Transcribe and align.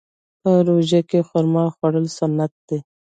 په 0.41 0.51
روژه 0.67 1.01
کې 1.09 1.19
خرما 1.27 1.65
خوړل 1.75 2.05
سنت 2.17 2.53
دي. 2.67 2.79